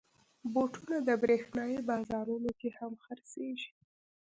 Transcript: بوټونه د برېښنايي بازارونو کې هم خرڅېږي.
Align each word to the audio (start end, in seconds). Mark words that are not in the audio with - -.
بوټونه 0.53 0.97
د 1.07 1.09
برېښنايي 1.21 1.79
بازارونو 1.89 2.49
کې 2.59 2.69
هم 2.77 2.93
خرڅېږي. 3.03 3.69